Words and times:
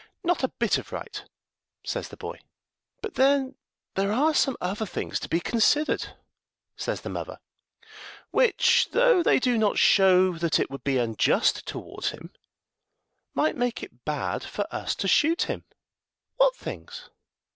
"Not 0.23 0.43
a 0.43 0.47
bit 0.47 0.79
of 0.79 0.91
right," 0.91 1.23
says 1.85 2.09
the 2.09 2.17
boy. 2.17 2.39
"But 3.03 3.13
then 3.13 3.53
there 3.93 4.11
are 4.11 4.33
some 4.33 4.57
other 4.59 4.87
things 4.87 5.19
to 5.19 5.29
be 5.29 5.39
considered," 5.39 6.15
says 6.75 7.01
the 7.01 7.09
mother, 7.09 7.39
"which, 8.31 8.89
though 8.93 9.21
they 9.21 9.37
do 9.39 9.59
not 9.59 9.77
show 9.77 10.39
that 10.39 10.59
it 10.59 10.71
would 10.71 10.83
be 10.83 10.97
unjust 10.97 11.67
towards 11.67 12.09
him, 12.09 12.33
might 13.35 13.55
make 13.55 13.83
it 13.83 14.03
bad 14.03 14.43
for 14.43 14.65
us 14.73 14.95
to 14.95 15.07
shoot 15.07 15.43
him." 15.43 15.65
"What 16.37 16.55
things?" 16.55 17.11